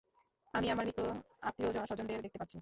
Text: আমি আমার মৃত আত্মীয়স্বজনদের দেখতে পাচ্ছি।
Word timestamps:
আমি 0.53 0.67
আমার 0.69 0.85
মৃত 0.85 0.99
আত্মীয়স্বজনদের 1.41 2.19
দেখতে 2.21 2.39
পাচ্ছি। 2.39 2.57